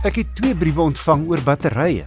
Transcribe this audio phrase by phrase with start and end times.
[0.00, 2.06] Ek het twee briewe ontvang oor batterye.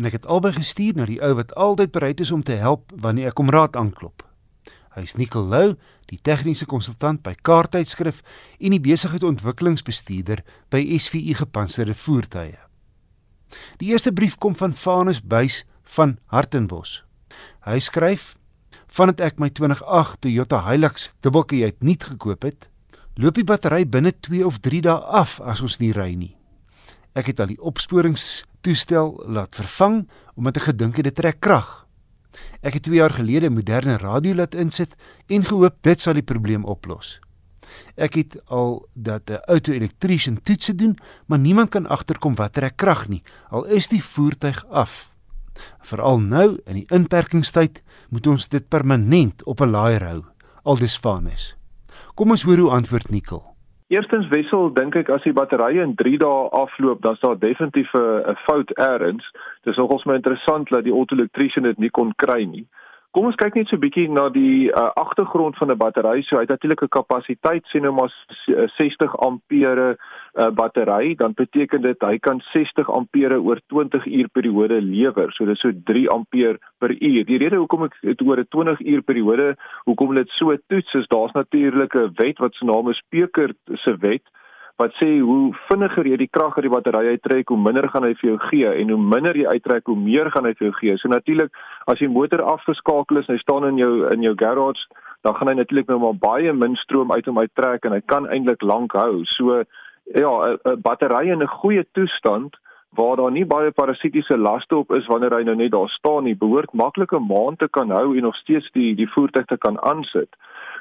[0.00, 2.92] En ek het albei gestuur na die ou wat altyd bereid is om te help
[2.96, 4.22] wanneer ek hom raad aanklop.
[4.96, 5.74] Hy is Nicol Lou,
[6.08, 8.22] die tegniese konsultant by Kaarttydskrif
[8.56, 10.40] en die besigheidsontwikkelingsbestuurder
[10.72, 12.56] by SVU Gepantserde Voertuie.
[13.82, 17.02] Die eerste brief kom van Vanus Buys van Hartenbos.
[17.68, 18.32] Hy skryf:
[18.88, 22.70] "Vandat ek my 2008 Toyota Hilux dubbelkajuit nuut gekoop het,
[23.20, 26.36] loop die battery binne 2 of 3 dae af as ons nie ry nie.
[27.14, 30.04] Ek het al die opsporingstoestel laat vervang
[30.34, 31.84] omdat ek gedink dit trek krag.
[32.60, 34.96] Ek het 2 jaar gelede 'n moderne radio laat insit
[35.28, 37.20] en gehoop dit sal die probleem oplos.
[37.96, 43.08] Ek het al dat 'n auto-elektriesien toetse doen, maar niemand kan agterkom wat trek krag
[43.08, 45.10] nie, al is die voertuig af.
[45.80, 50.24] Veral nou in die inperkingstyd moet ons dit permanent op 'n laaier hou,
[50.62, 51.56] aldus Vanus.
[52.14, 53.53] Kom ons hoor hoe antwoord Nikkel.
[53.94, 57.92] Eerstens wissel dink ek as die batterye in 3 dae afloop, dan is daar definitief
[57.94, 59.26] 'n fout eers.
[59.62, 62.66] Dis nogals my interessant dat die auto-elektriesien dit nie kon kry nie.
[63.14, 66.22] Kom ons kyk net so 'n bietjie na die uh, agtergrond van 'n battery.
[66.22, 68.10] So hy het natuurlik 'n kapasiteit sien nou maar
[68.78, 69.96] 60 ampere
[70.34, 75.32] uh, battery, dan beteken dit hy kan 60 ampere oor 20 uur periode lewer.
[75.32, 77.24] So dis so 3 ampere per uur.
[77.24, 81.08] Die rede hoekom ek dit oor 'n 20 uur periode, hoekom dit so toets is,
[81.08, 84.22] daar's natuurlik 'n wet wat se naam is Peker se wet
[84.76, 88.14] wat sê hoe vinniger jy die krag uit die battery uittrek, hoe minder gaan hy
[88.18, 90.96] vir jou gee en hoe minder jy uittrek, hoe meer gaan hy vir jou gee.
[90.98, 91.54] So natuurlik,
[91.86, 94.82] as die motor afgeskakel is en hy staan in jou in jou garage,
[95.22, 98.26] dan gaan hy natuurlik nou maar baie min stroom uit hom uittrek en hy kan
[98.26, 99.22] eintlik lank hou.
[99.36, 99.62] So
[100.04, 102.56] ja, 'n battery in 'n goeie toestand
[102.94, 106.36] waar daar nie baie parasitiese laste op is wanneer hy nou net daar staan nie,
[106.36, 110.30] behoort maklike maande te kan hou en nog steeds die die voertuig te kan aansit.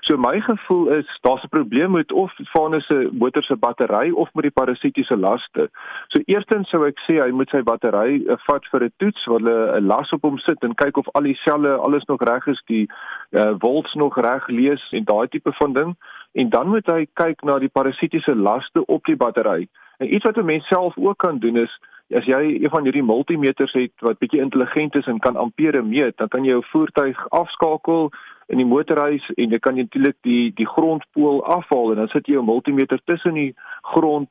[0.04, 4.34] So my gevoel is daar's 'n probleem met of Vanus se motor se battery of
[4.34, 5.70] met die parasitiese laste.
[6.08, 9.40] So eerstens sou ek sê hy moet sy battery uh, vat vir 'n toets waar
[9.40, 12.48] hulle 'n las op hom sit en kyk of al die selle alles nog reg
[12.48, 12.88] is, die
[13.32, 15.96] uh, volts nog reg lees en daai tipe van ding.
[16.34, 19.68] En dan moet hy kyk na die parasitiese laste op die battery.
[19.98, 21.80] En iets wat 'n mens self ook kan doen is
[22.12, 26.18] As jy een van hierdie multimeters het wat bietjie intelligent is en kan ampere meet,
[26.18, 28.12] dan kan jy jou voertuig afskakel
[28.52, 32.38] in die motorhuis en jy kan natuurlik die die grondpool afhaal en dan sit jy
[32.38, 34.30] 'n multimeter tussen die grond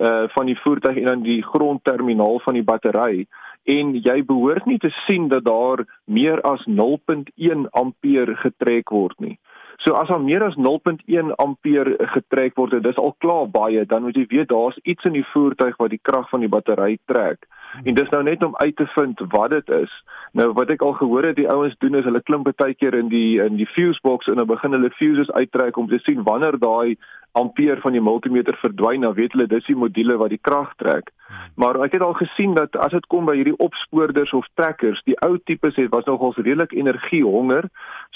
[0.00, 3.26] uh van die voertuig en dan die grondterminaal van die battery
[3.64, 9.38] en jy behoort nie te sien dat daar meer as 0.1 ampere getrek word nie.
[9.82, 14.16] So as daar meer as 0.1 ampere getrek word, dis al klaar baie, dan moet
[14.16, 17.48] jy weet daar's iets in die voertuig wat die krag van die battery trek.
[17.82, 19.90] En dis nou net om uit te vind wat dit is.
[20.32, 23.10] Nou wat ek al gehoor het die ouens doen is hulle klim baie keer in
[23.10, 26.58] die in die fuse box en dan begin hulle fuses uittrek om te sien wanneer
[26.58, 26.96] daai
[27.34, 31.10] ampere van die multimeter verdwyn, dan weet hulle dis die module wat die krag trek.
[31.58, 35.16] Maar ek het al gesien dat as dit kom by hierdie opspoorders of trekkers, die
[35.26, 37.68] ou tipes het was nogals redelik energiehonger.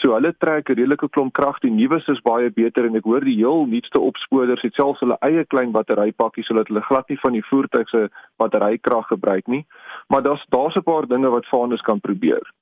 [0.02, 1.58] So hulle trek 'n redelike klomp krag.
[1.60, 5.18] Die nuus is baie beter en ek hoor die heel nuutste opspoorders het selfs hulle
[5.20, 9.66] eie klein batterypakkie sodat hulle glad nie van die voertuig se batterykrag gebruik nie.
[10.08, 12.52] Maar daar's daar's 'n paar dinge wat Vanus kan probeer.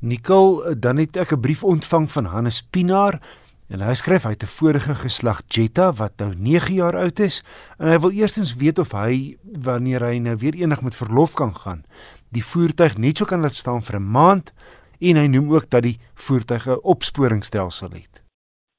[0.00, 3.20] Nicole, dan het ek 'n brief ontvang van Hannes Pinaar.
[3.66, 7.42] En hy skryf hy het 'n vorige geslag Jetta wat nou 9 jaar oud is
[7.78, 11.54] en hy wil eerstens weet of hy wanneer hy nou weer eendag met verlof kan
[11.54, 11.84] gaan,
[12.30, 14.52] die voertuig net so kan laat staan vir 'n maand
[15.00, 18.25] en hy noem ook dat die voertuig 'n opsporingsstelsel het.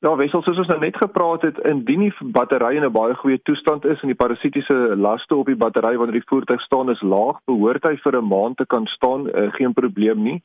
[0.06, 3.40] Ja, wissel soos ons nou net gepraat het, indien die battery in 'n baie goeie
[3.50, 7.40] toestand is en die parasitiese laste op die battery wanneer die voertuig staan is laag,
[7.50, 10.42] behoort hy vir 'n maand te kan staan, uh, geen probleem nie.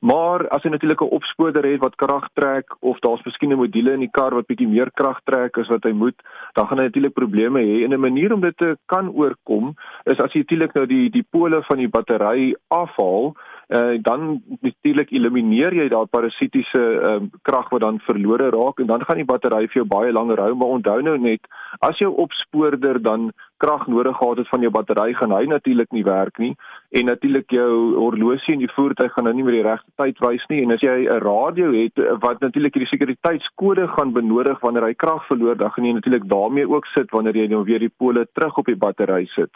[0.00, 3.92] Maar as jy natuurlik 'n opspoorder het wat krag trek of daar's miskien 'n module
[3.92, 6.16] in die kar wat bietjie meer krag trek as wat hy moet,
[6.54, 7.84] dan gaan hy natuurlik probleme hê.
[7.84, 11.26] En 'n manier om dit te kan oorkom is as jy natuurlik nou die die
[11.30, 13.36] pole van die battery afhaal
[13.68, 19.04] uh, dan natuurlik elimineer jy daai parasitiese um, krag wat dan verlore raak en dan
[19.04, 21.44] gaan die battery vir jou baie langer hou maar onthou nou net
[21.84, 26.04] as jou opspoorder dan krag nodig gehad het van jou battery gaan hy natuurlik nie
[26.06, 26.54] werk nie
[27.00, 30.48] en natuurlik jou horlosie in die voertuig gaan nou nie meer die regte tyd wys
[30.48, 34.94] nie en as jy 'n radio het wat natuurlik hierdie sekuriteitskode gaan benodig wanneer hy
[34.94, 38.26] krag verloor dan gaan jy natuurlik daarmee ook sit wanneer jy nou weer die pole
[38.32, 39.50] terug op die battery sit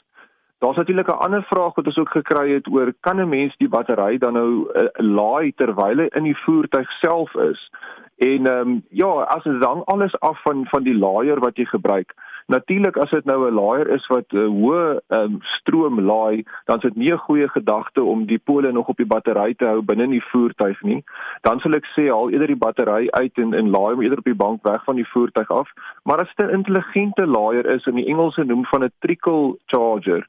[0.63, 3.69] Daar's natuurlik 'n ander vraag wat ons ook gekry het oor kan 'n mens die
[3.69, 7.71] battery dan nou uh, laai terwyl hy in die voertuig self is?
[8.17, 11.65] En ehm um, ja, as dit dan alles af van van die laaier wat jy
[11.65, 12.15] gebruik.
[12.53, 16.45] Natuurlik as dit nou 'n laaier is wat 'n uh, hoë ehm um, stroom laai,
[16.65, 19.65] dan is dit nie 'n goeie gedagte om die pole nog op die battery te
[19.65, 21.05] hou binne in die voertuig nie.
[21.41, 24.31] Dan sal ek sê haal eerder die battery uit en en laai hom eerder op
[24.33, 25.69] die bank weg van die voertuig af.
[26.05, 30.27] Maar as dit 'n intelligente laaier is in die Engelse noem van 'n trickle charger,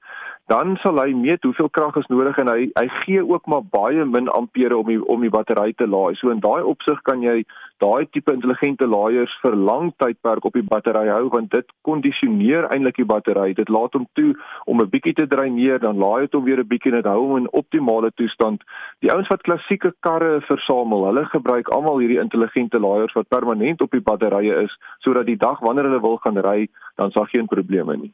[0.51, 4.03] dan sal hy meet hoeveel krag is nodig en hy hy gee ook maar baie
[4.05, 6.17] min ampere om die om die battery te laai.
[6.19, 7.45] So in daai opsig kan jy
[7.83, 12.99] daai tipe intelligente laaiers vir lang tydperk op die battery hou want dit kondisioneer eintlik
[12.99, 13.55] die battery.
[13.55, 14.35] Dit laat hom toe
[14.65, 17.19] om 'n bietjie te dreineer, dan laai dit hom weer 'n bietjie en dit hou
[17.23, 18.63] hom in optimale toestand.
[18.99, 23.91] Die ouens wat klassieke karre versamel, hulle gebruik almal hierdie intelligente laaiers wat permanent op
[23.91, 27.95] die batterye is sodat die dag wanneer hulle wil gaan ry, dan sal geen probleme
[27.97, 28.13] nie.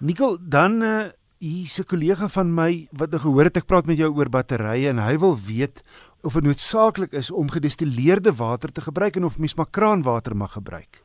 [0.00, 1.04] Nikkel, dan uh
[1.44, 4.88] hier's 'n kollega van my wat nou gehoor het ek praat met jou oor batterye
[4.88, 5.82] en hy wil weet
[6.22, 10.52] of dit noodsaaklik is om gedistilleerde water te gebruik en of mens maar kraanwater mag
[10.52, 11.04] gebruik.